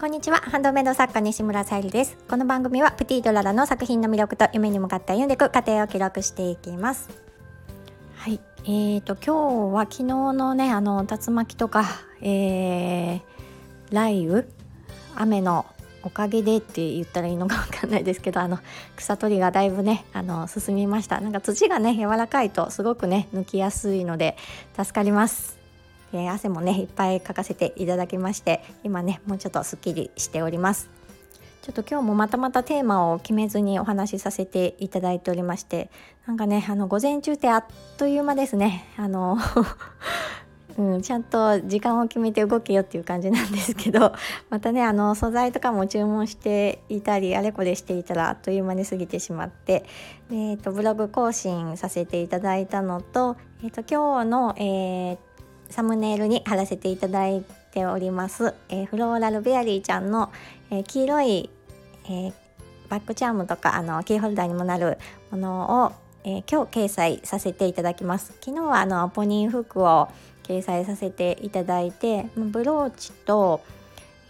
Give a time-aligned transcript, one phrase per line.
[0.00, 0.38] こんにちは。
[0.38, 2.16] ハンドメイド作家西村さゆりです。
[2.26, 7.10] この番組はプティドララの作品の魅力と夢に向かって歩んでいく過程を記録していきます。
[8.16, 8.40] はい。
[8.64, 11.84] えーと今日は昨日のねあの竜巻とか、
[12.22, 13.20] えー、
[13.90, 14.44] 雷雨
[15.16, 15.66] 雨の
[16.02, 18.58] おかげでって言ったらいいのかわかんないですけどあの
[18.96, 21.20] 草取りがだいぶねあの進みました。
[21.20, 24.38] なんか土がね柔らかいとすごくね抜きやすいので
[24.74, 25.59] 助かります。
[26.12, 30.88] えー、汗もねいっぱいかかせていただきまして今ねもうちょっとすっきりしております。
[31.62, 35.90] ちょっと今日もまたまたテーマを決めずにお話しさせていただいておりまして
[36.26, 37.64] なんかねあの午前中ってあっ
[37.98, 38.86] という間ですね。
[38.96, 39.36] あの
[40.78, 44.14] うん、ちゃんと時間を決めて動けよっていう感じなんですけど
[44.48, 49.84] またねあの素材とかも注文していたりあれこれしていたらあっという間に過ぎてしまって
[50.30, 55.29] えーと、ブログ更新させていただいたのと,、えーと、今日の、えー
[55.70, 60.30] サムネイルに貼らせていただいております、えー、フローラルベアリーちゃんの、
[60.70, 61.50] えー、黄色い、
[62.04, 62.32] えー、
[62.88, 64.98] バッグチャームとかあのキーホルダーにもなる
[65.30, 65.92] ものを、
[66.24, 68.34] え今日掲載させていただきます。
[68.40, 70.08] 昨日はあのポニーフックを
[70.42, 73.60] 掲載させていただいてブローチと、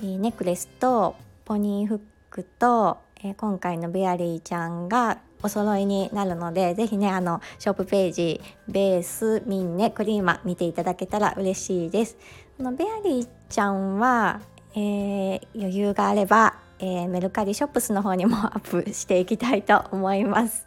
[0.02, 1.16] えネックレスと
[1.46, 12.16] ポニーフックと、え今回のベアリーちゃんがお揃いになるので是非ねあのショップページベースミンネクリーマ見ていただけたら嬉しいです。
[12.58, 14.40] のベアリーちゃんは、
[14.74, 20.66] えー、余裕があれば、えー、メルカリショップスの方にも アップしていきたいと思います。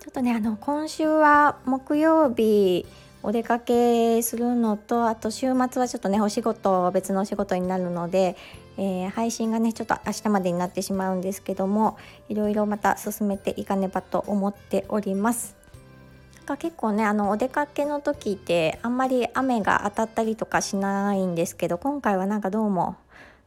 [0.00, 2.86] ちょっとねあの今週は木曜日
[3.22, 8.36] お出かけするのとあと週末はちょっとねお仕事別のお仕事になるので、
[8.76, 11.96] えー、配信がねちょっと明日までになってしまうんですけども
[12.28, 15.56] いろいろまた進めていかねばと思っております。
[16.46, 22.96] が結構ねあのお出かけの時ってあんまり雨が当たったりとかしないんですけど今回はなんかどうも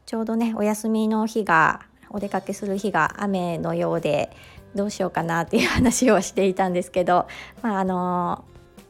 [0.05, 4.31] ちょうどねお休みの日がお出かけする日が雨のようで
[4.75, 7.27] どうしようかなっていう話をしていたんですけど、
[7.61, 8.45] まあ、あの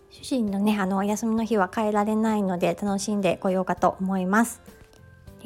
[0.10, 4.62] 主人のねあのお休みの日は帰られないので楽しんでこようかと思います。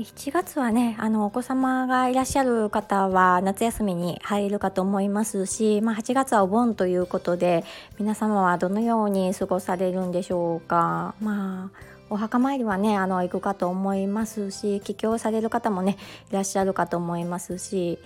[0.04, 7.64] 7月はねあのお子様がいらっしゃる方は夏休みに入るかと思いますし、まあ、8月はお盆ということで
[8.00, 11.16] 皆様はどのように過ごされるんでしょうか。
[11.22, 15.98] まあお墓参りはねあの行くかと思いますし帰郷される方もね
[16.30, 18.00] いらっしゃるかと思いますし、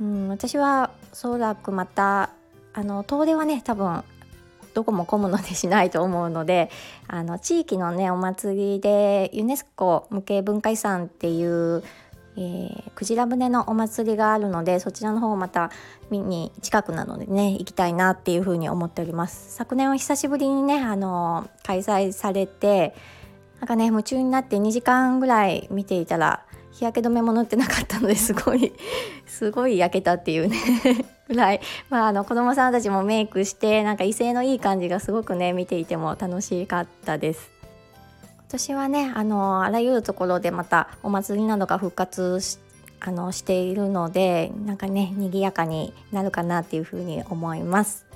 [0.00, 2.30] うん、私はおそらくまた
[2.72, 4.02] あの遠出はね多分
[4.74, 6.70] どこも混むのでしないと思うので
[7.08, 11.82] あの地域のねお祭りでユネスコ無形文化遺産っていう
[12.36, 15.70] えー、クジラ船のお祭りがあるのでそちらの方また
[16.10, 19.54] 見に近くなのでね行きたいなっていうふうに思っております。
[19.54, 22.94] 昨年は久しぶりにねあの開催されて
[23.60, 28.72] なんかね夢中になって2時間ぐらい見ていたら日焼け止めも塗ってなかったのですごい
[29.26, 30.56] すごい焼けたっていうね
[31.28, 31.60] ぐらい、
[31.90, 37.50] まあ、あの子供さんたちもメイクしてなんか威勢のいい感じがすごくね見ていても楽しかったです。
[38.36, 42.58] 今年はねあのあらゆるところでまたお祭りなどが復活し
[43.04, 48.06] あのしているのでなんかね賑やかになるかなっていうふうに思います。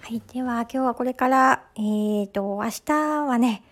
[0.00, 2.92] はい、では今日はこれから、えーと、明日
[3.26, 3.62] はね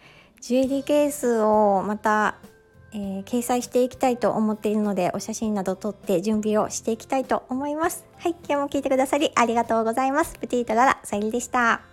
[0.40, 2.36] ジュエリーケースをまた
[2.94, 8.04] えー、掲載していきたいと思っているのでお写真など撮って準備をしていきたいと思います。
[8.18, 10.38] はい今日も聞いてくださりありがとうございます。
[10.38, 11.91] プティートララさゆりでした。